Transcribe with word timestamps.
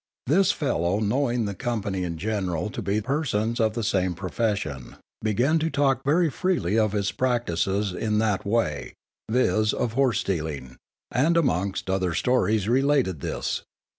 This 0.25 0.51
fellow 0.51 0.97
knowing 0.99 1.45
the 1.45 1.53
company 1.53 2.01
in 2.03 2.17
general 2.17 2.71
to 2.71 2.81
be 2.81 3.01
persons 3.01 3.59
of 3.59 3.75
the 3.75 3.83
same 3.83 4.15
profession, 4.15 4.95
began 5.21 5.59
to 5.59 5.69
talk 5.69 6.01
very 6.03 6.27
freely 6.27 6.75
of 6.75 6.93
his 6.93 7.11
practices 7.11 7.93
in 7.93 8.17
that 8.17 8.43
way 8.43 8.95
(viz., 9.29 9.75
of 9.75 9.93
horse 9.93 10.21
stealing), 10.21 10.77
and 11.11 11.37
amongst 11.37 11.87
other 11.87 12.15
stories 12.15 12.67
related 12.67 13.19
this. 13.19 13.61